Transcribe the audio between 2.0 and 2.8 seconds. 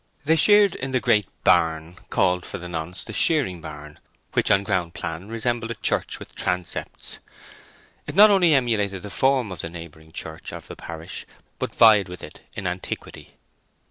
called for the